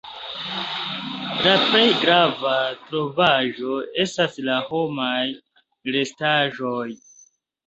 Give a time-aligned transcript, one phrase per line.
[1.47, 2.53] La plej grava
[2.87, 5.23] trovaĵo estas la homaj
[5.99, 6.85] restaĵoj.